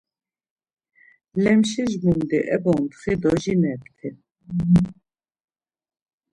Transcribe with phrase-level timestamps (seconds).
[1.43, 4.09] Lemşis mundi ebontxi do jin epti.